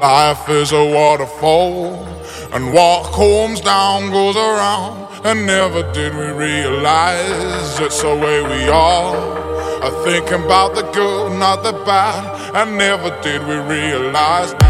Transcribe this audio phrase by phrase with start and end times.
[0.00, 2.04] Life is a waterfall,
[2.52, 5.08] and what comes down goes around.
[5.24, 9.16] And never did we realize it's the way we are.
[9.82, 12.54] I thinking about the good, not the bad.
[12.54, 14.65] And never did we realize.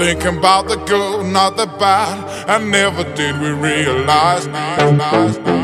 [0.00, 2.48] Thinking about the good, not the bad.
[2.48, 4.46] And never did we realize.
[4.46, 5.59] Nice, nice, nice,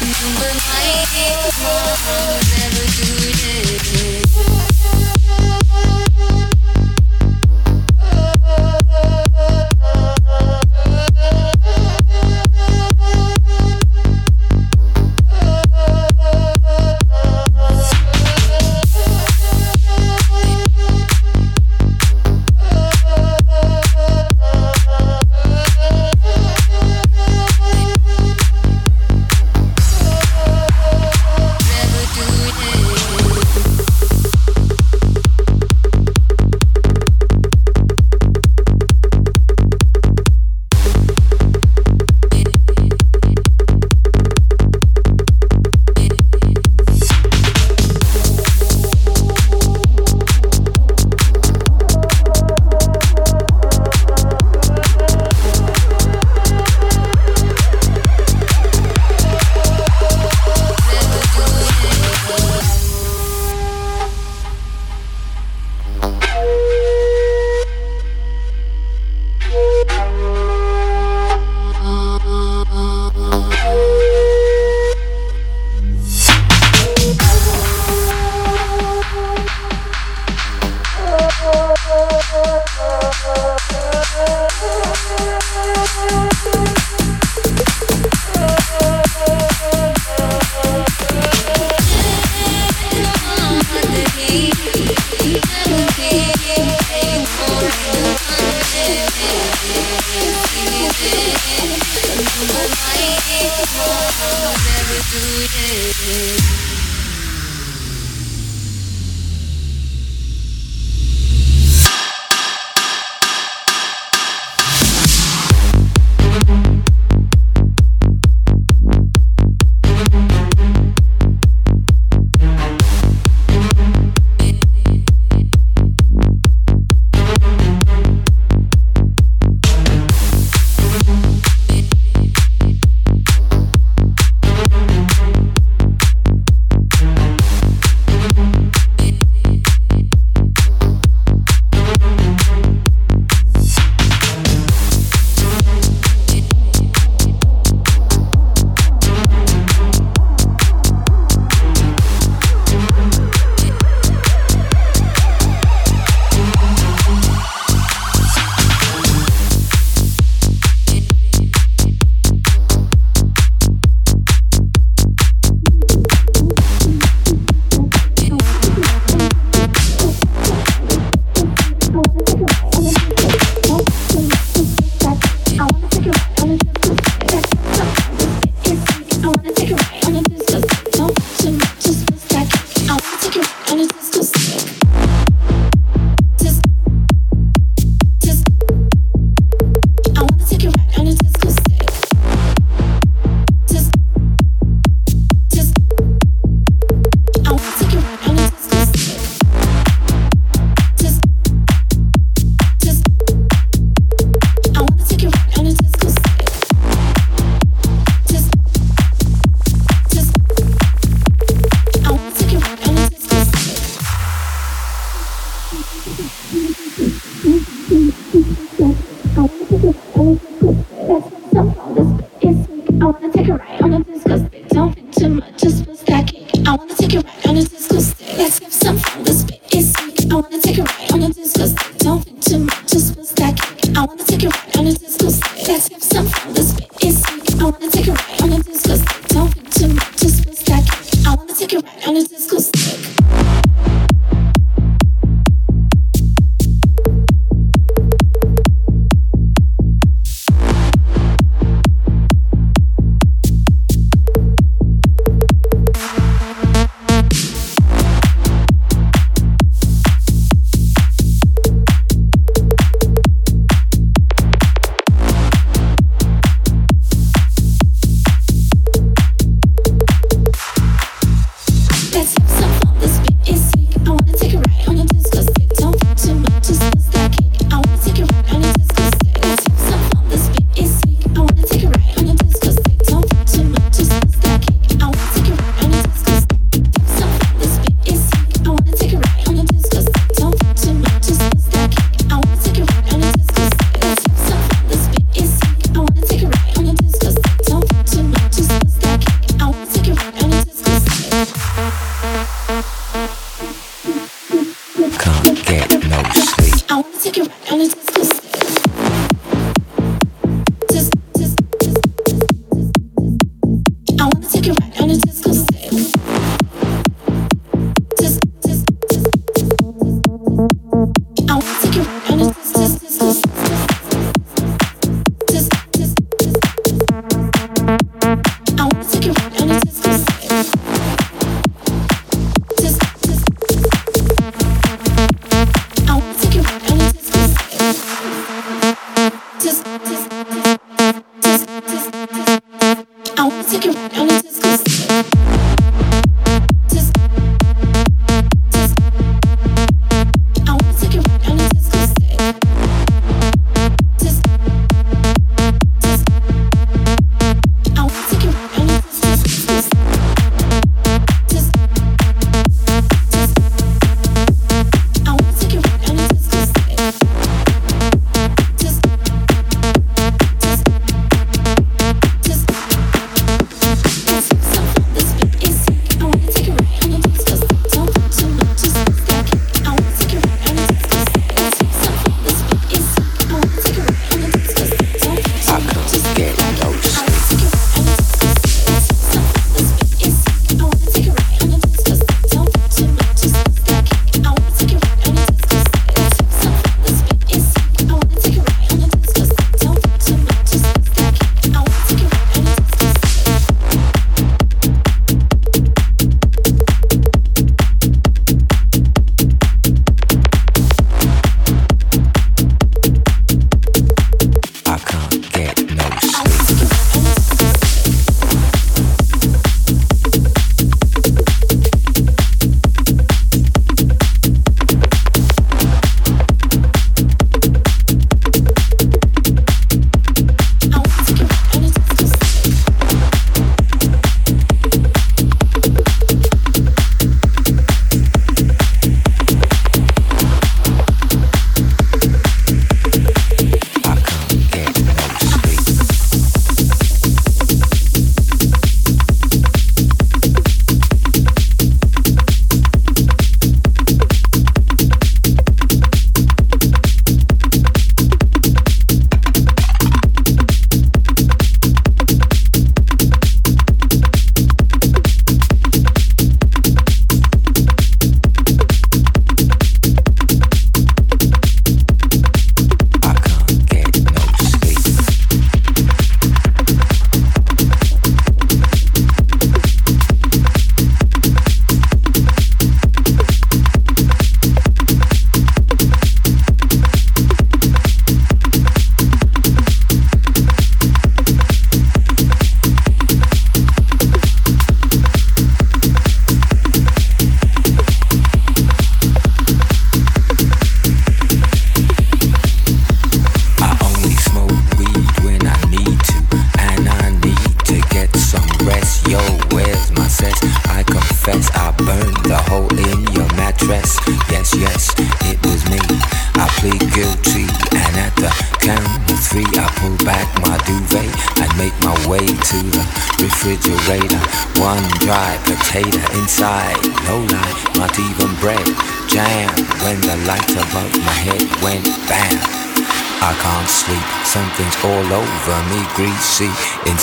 [0.00, 1.00] Number my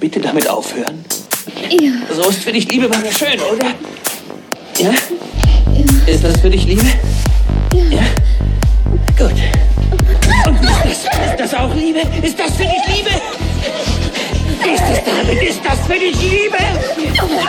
[0.00, 1.04] Bitte damit aufhören?
[1.70, 1.92] Ja.
[2.14, 3.66] So ist für dich Liebe war schön, oder?
[4.78, 4.92] Ja?
[6.06, 6.86] Ist das für dich Liebe?
[7.90, 8.02] Ja.
[9.18, 9.32] Gut.
[10.46, 12.00] Und ist das, ist das auch Liebe?
[12.22, 13.10] Ist das für dich Liebe?
[14.72, 15.42] Ist es damit?
[15.42, 16.58] Ist das für dich Liebe?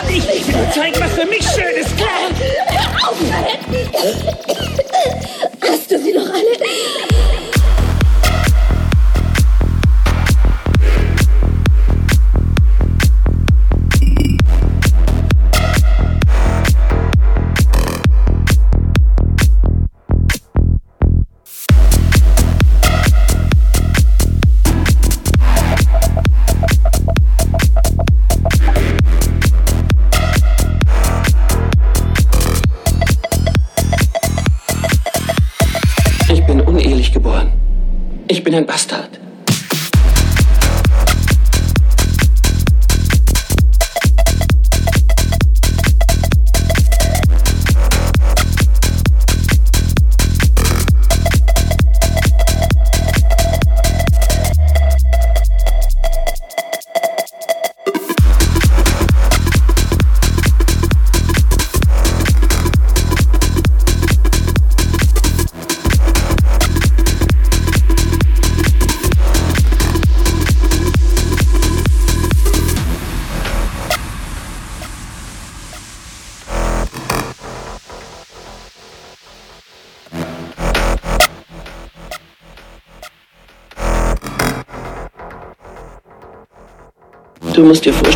[0.08, 2.08] Ich, ich will dir zeigen, was für mich schön ist, klar?
[2.68, 4.37] Hör auf,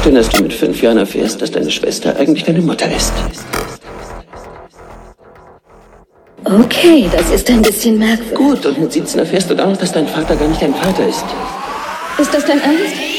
[0.03, 3.13] vorstellen, dass du mit fünf Jahren erfährst, dass deine Schwester eigentlich deine Mutter ist.
[6.45, 8.35] Okay, das ist ein bisschen merkwürdig.
[8.35, 11.07] Gut, und mit 17 erfährst du dann noch, dass dein Vater gar nicht dein Vater
[11.07, 11.25] ist.
[12.19, 13.12] Ist das dein Ernst?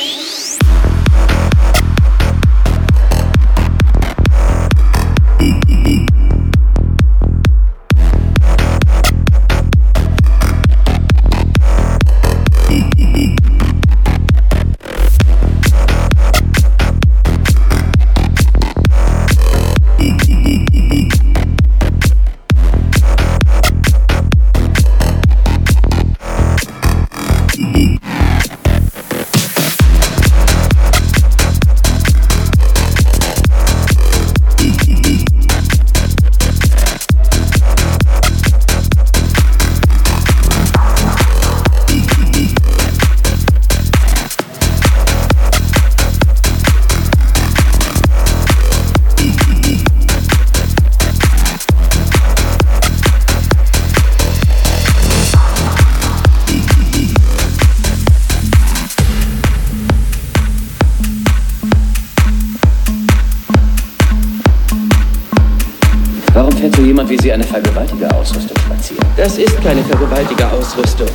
[69.16, 71.08] Das ist keine Vergewaltiger-Ausrüstung.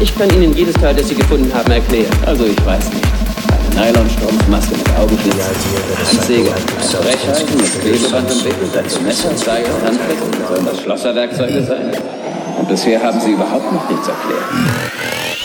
[0.00, 2.10] Ich kann Ihnen jedes Teil, das Sie gefunden haben, erklären.
[2.26, 3.06] Also ich weiß nicht.
[3.76, 5.34] Eine Nylonstrumpfmaske mit Augenschlitz,
[6.10, 6.50] Handsäge,
[7.56, 10.46] mit Klebeband umwickelt, dazu Messer, Zeiger, Handflächen.
[10.48, 11.92] Sollen das Schlosserwerkzeuge sein?
[12.58, 15.41] Und bisher haben Sie überhaupt noch nichts erklärt.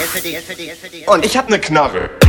[0.00, 1.08] Für dich.
[1.08, 2.21] Und ich hab ne Knarre.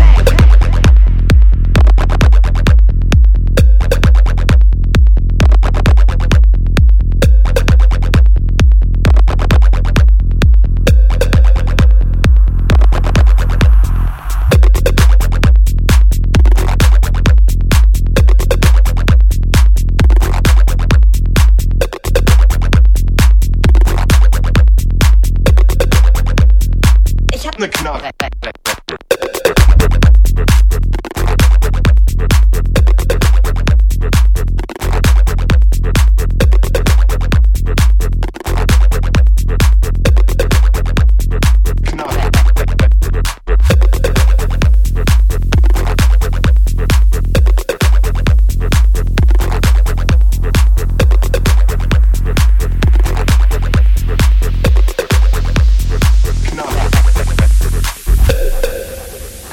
[27.66, 29.23] Ich hab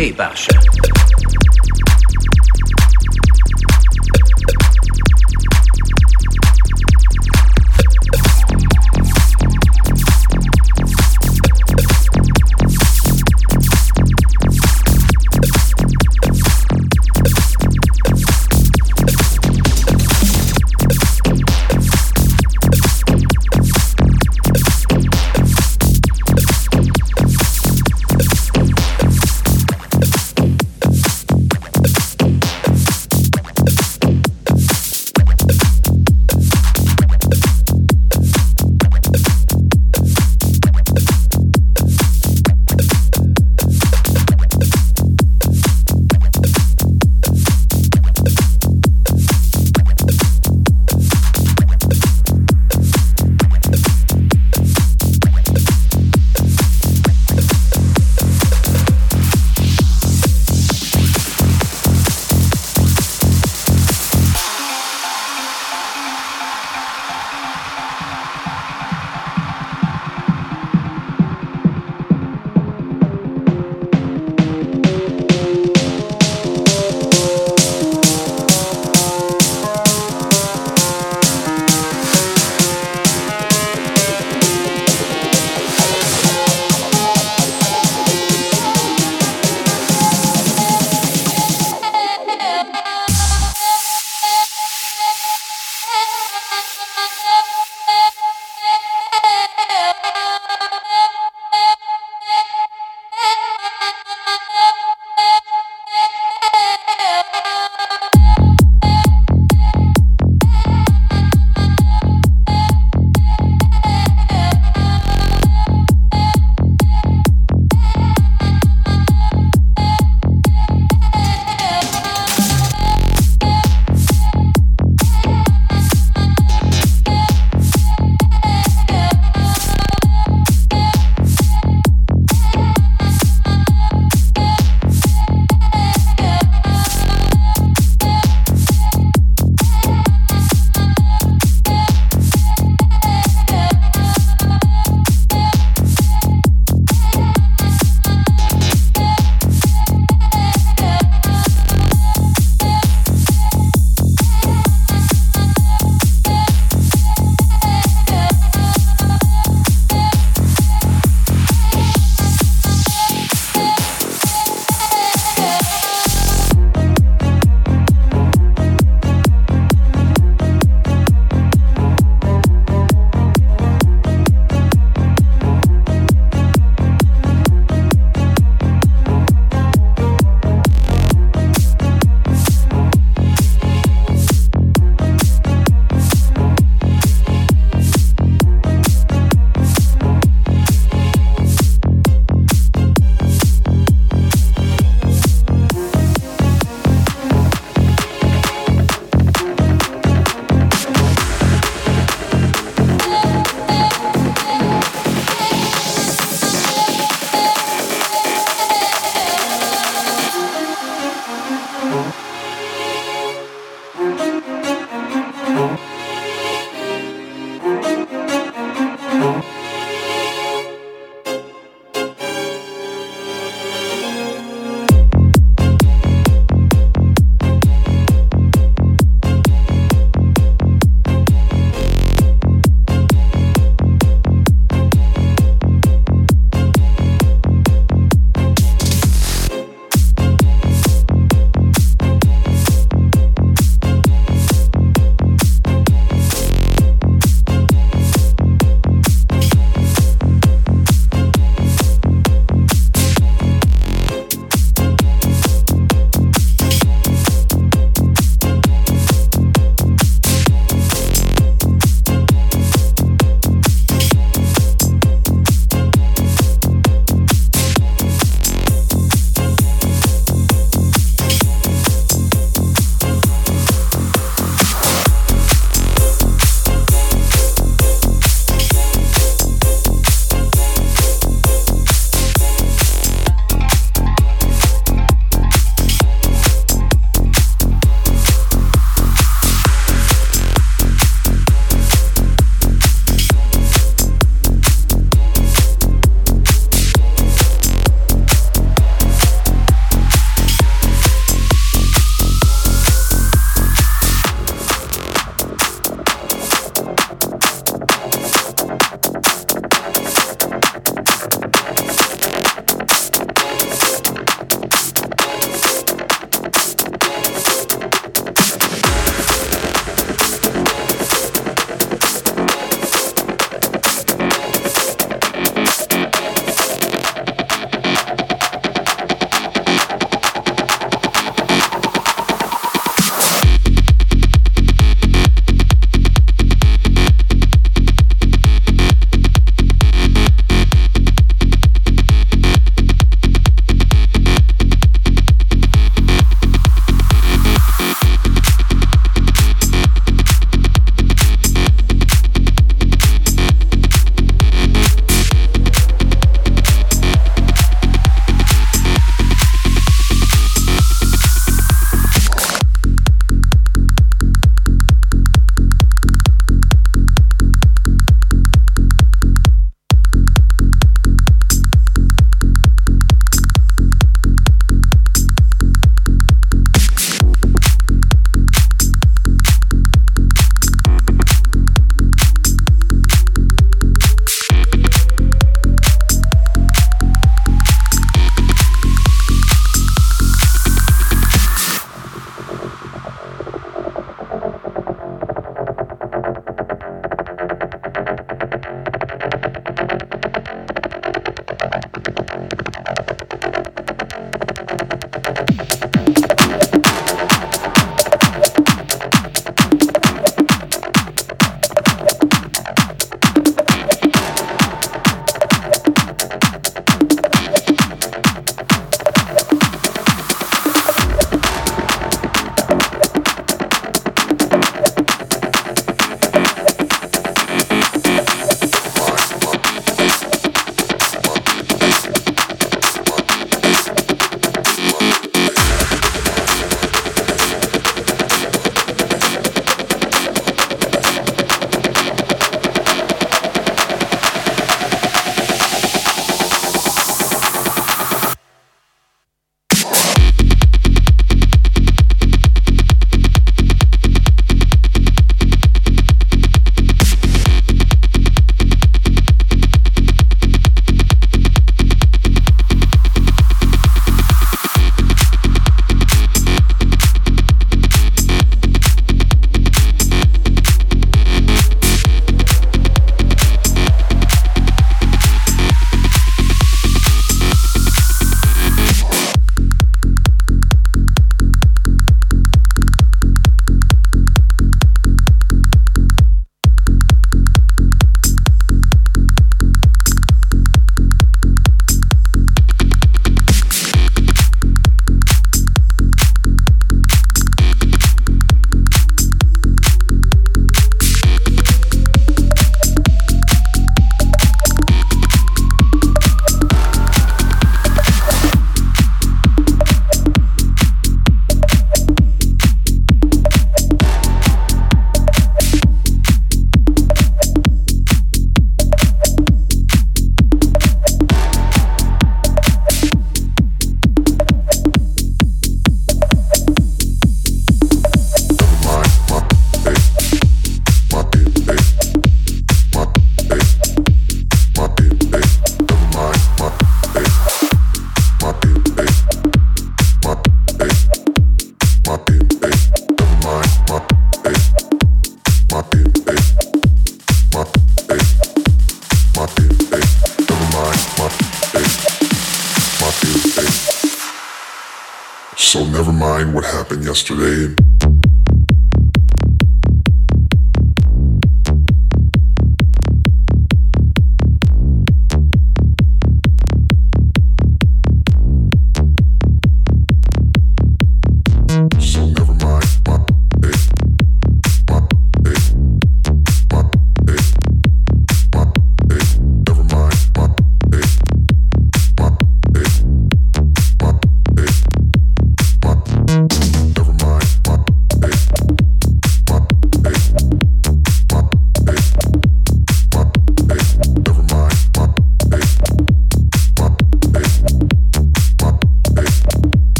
[0.00, 0.89] Hey, Seebarsche.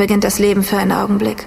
[0.00, 1.46] beginnt das Leben für einen Augenblick.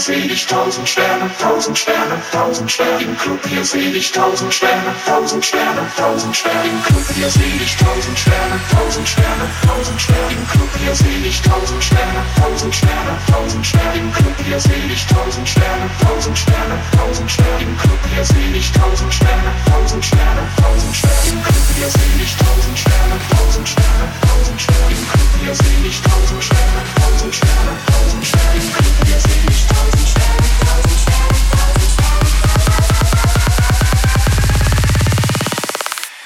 [0.00, 4.94] seh ich tausend Sterne, tausend Sterne, tausend Sterne im Club, hier seh ich tausend Sterne,
[5.04, 10.32] tausend Sterne, tausend Sterne im Club, hier seh ich tausend Sterne, tausend Sterne, tausend Sterne
[10.32, 14.72] im Club, hier seh ich tausend Sterne, tausend Sterne, tausend Sterne im Club, hier seh
[14.90, 20.04] ich tausend Sterne, tausend Sterne, tausend Sterne im Club, hier seh ich tausend Sterne, tausend
[20.04, 25.04] Sterne, tausend Sterne im Club, hier seh ich tausend Sterne, tausend Sterne, tausend Sterne im
[25.12, 29.69] Club, hier seh ich tausend Sterne, tausend Sterne, tausend Sterne im Club, hier seh ich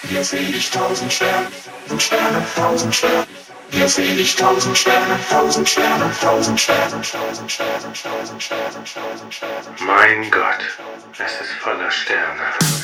[0.08, 1.46] Hier seh ich tausend Sterne,
[1.86, 3.26] tausend Sterne, tausend Sterne.
[3.70, 9.76] Hier seh ich tausend Sterne, tausend Sterne, tausend Sterne, tausend Sterne, tausend Sterne, tausend Sterne.
[9.80, 10.60] Mein Gott,
[11.18, 12.83] es ist voller Sterne.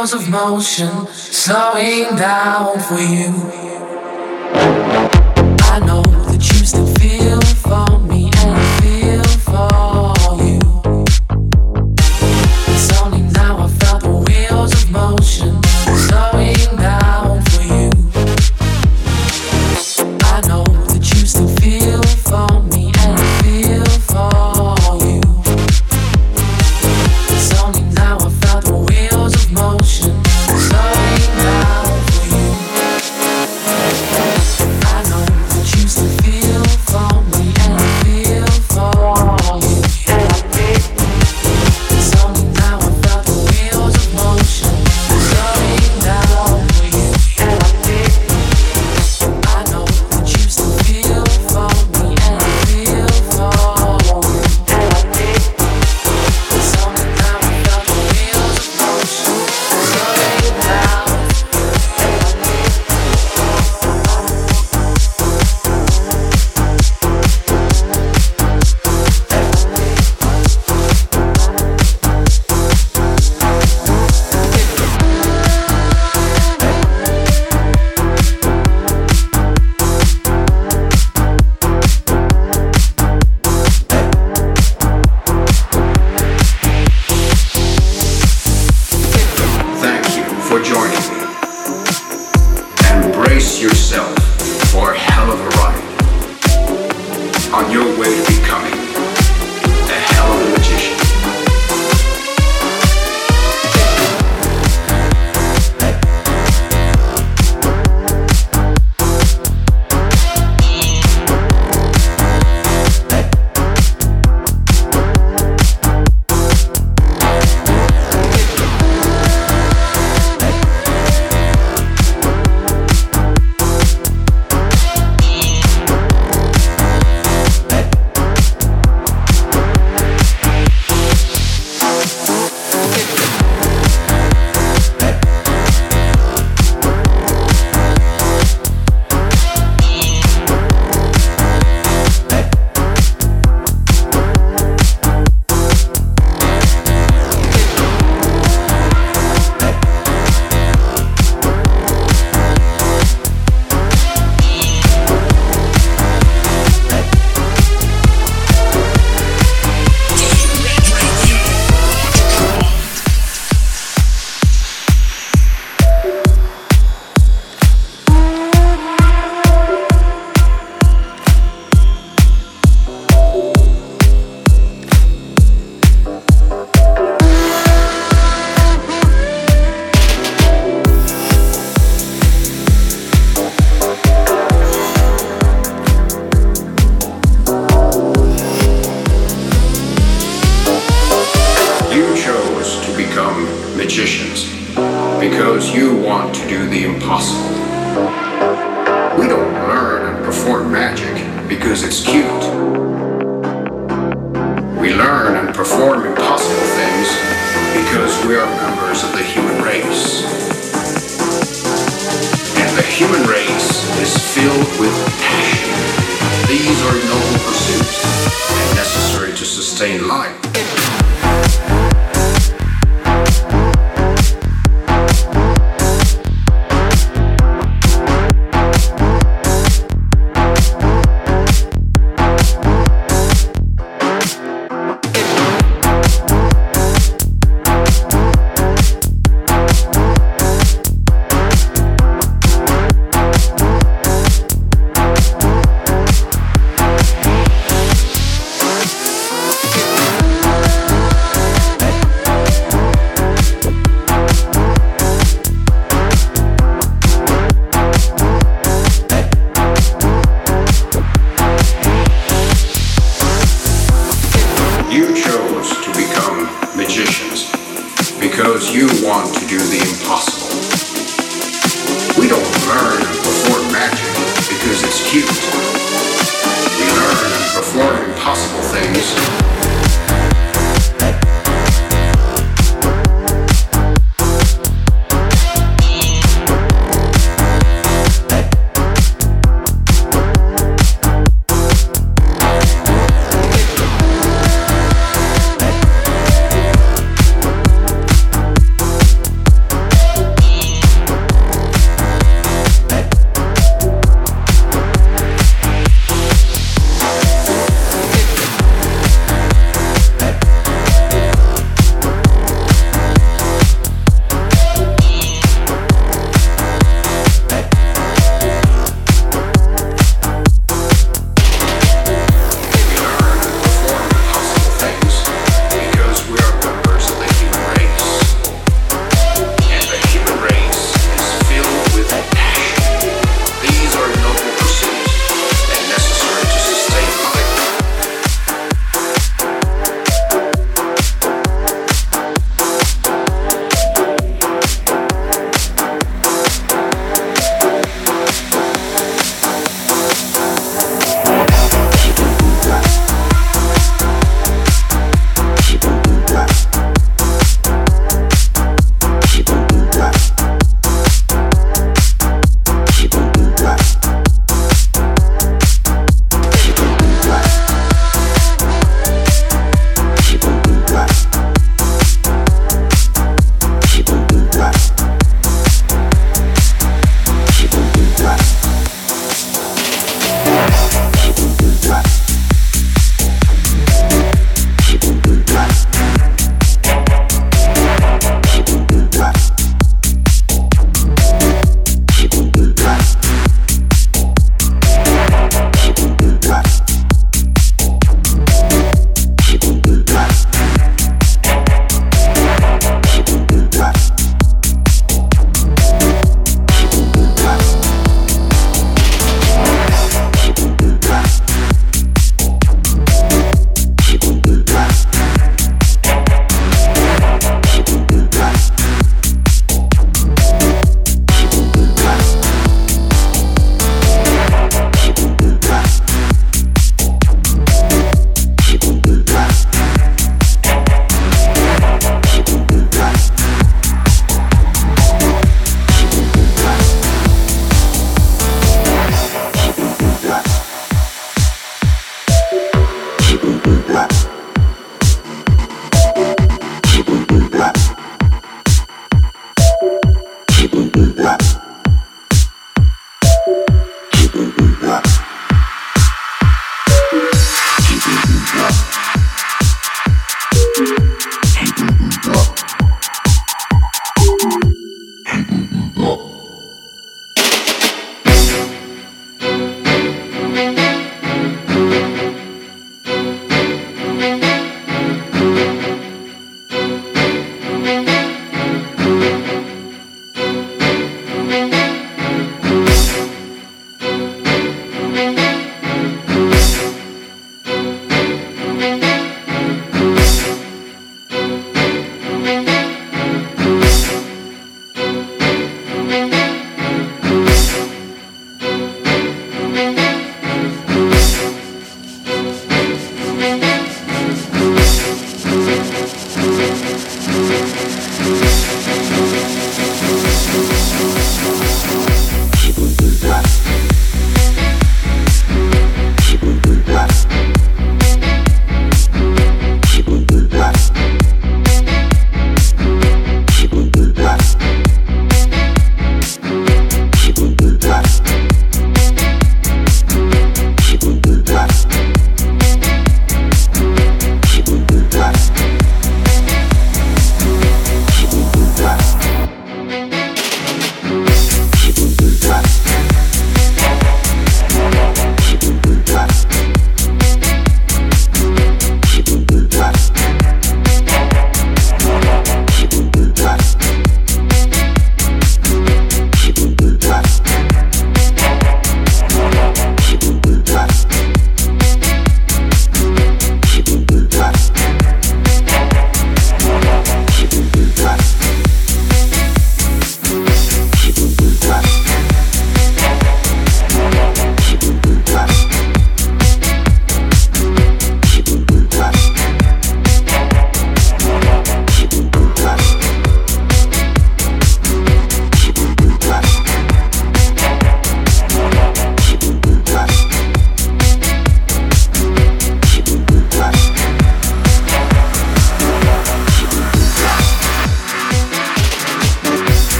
[0.00, 3.69] Wheels of motion slowing down for you.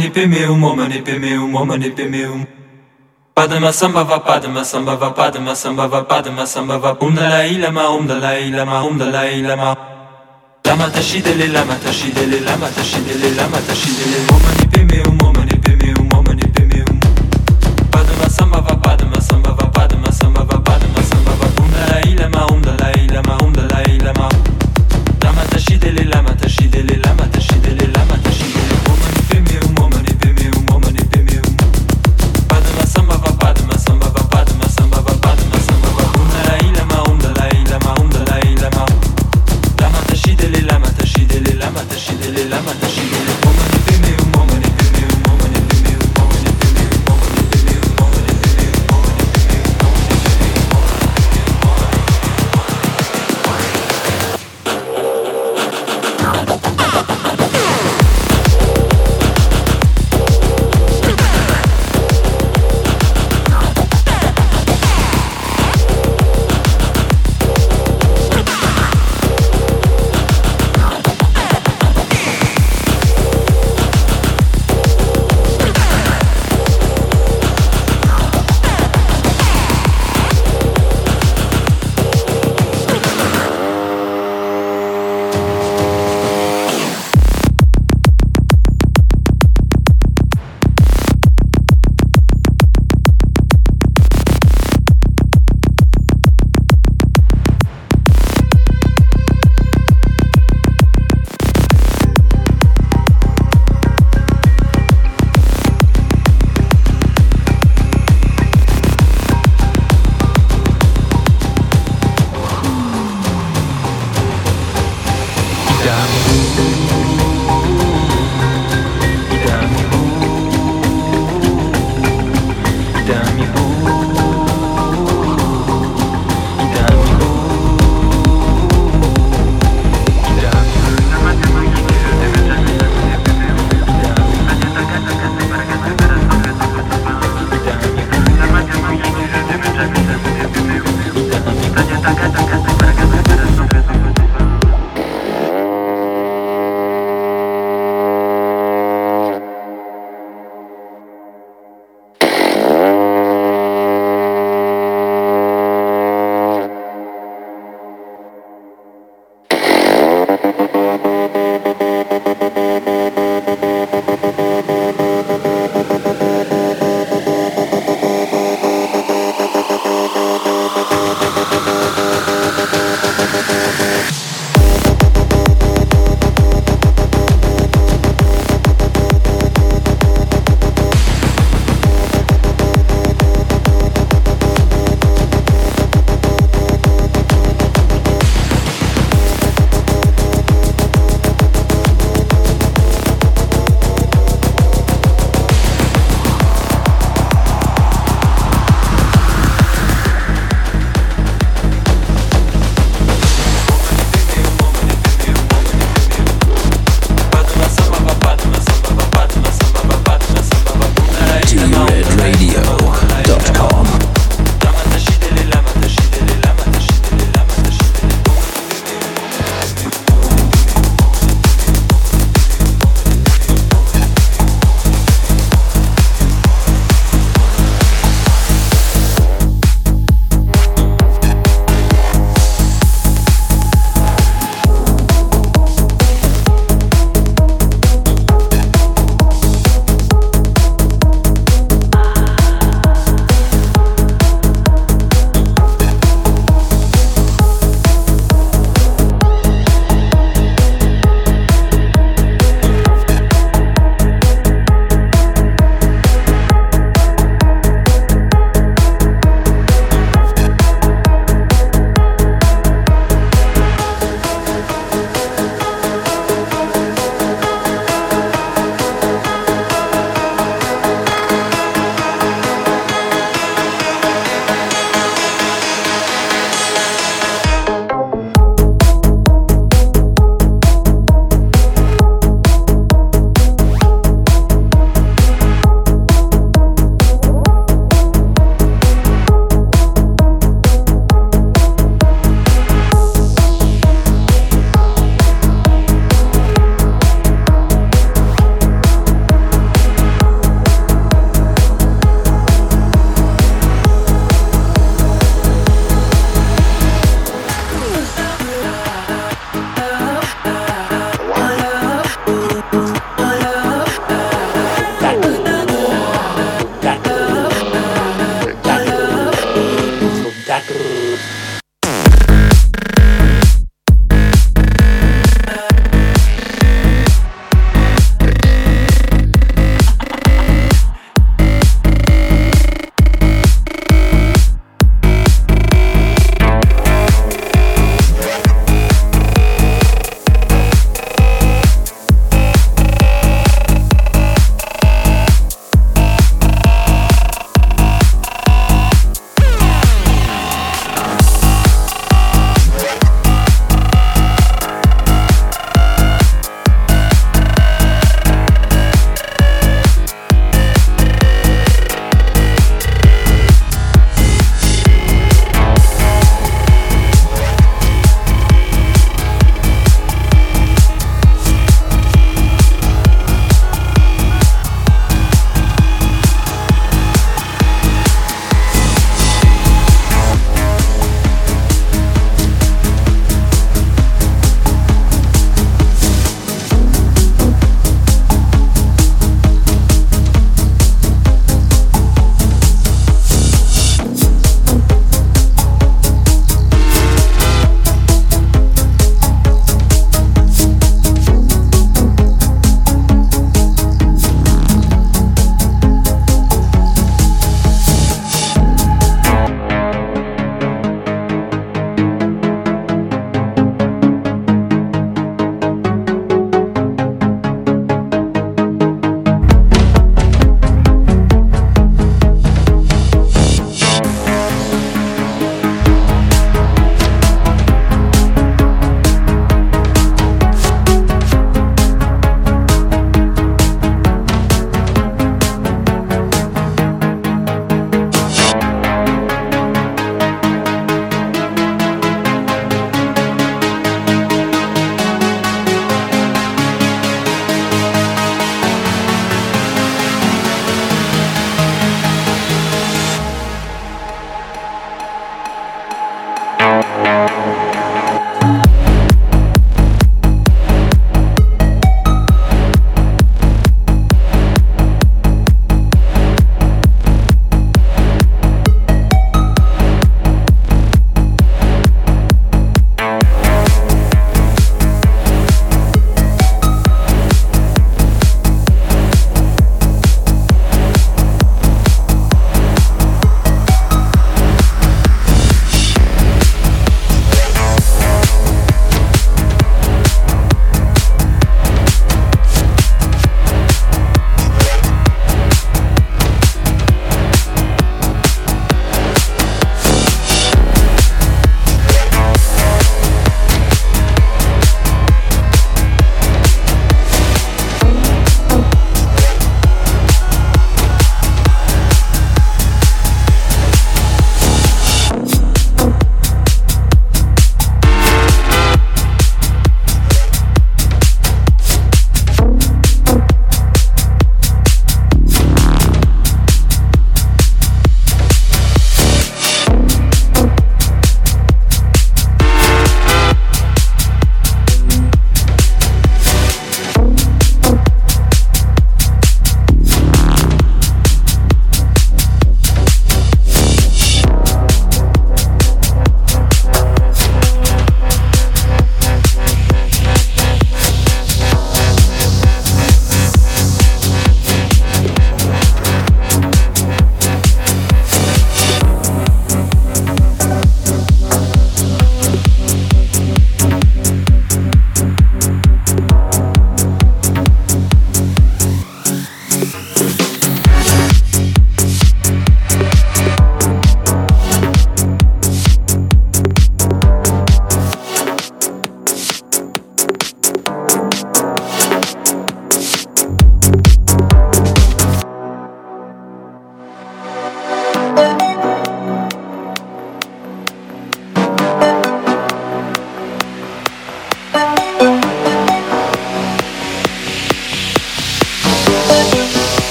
[0.00, 2.46] Omani pe meu, omani pe meu, omani pe meu.
[3.34, 6.96] Padma samba va padma samba va padma samba va padma samba va.
[7.00, 9.76] Um dalai lama um dalai lama um dalai lama
[10.64, 15.39] lama tashidele lama tashidele lama tashidele lama tashidele omani pe meu omani